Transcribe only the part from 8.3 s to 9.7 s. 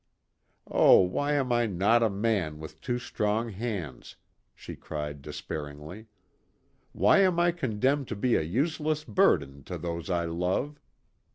a useless burden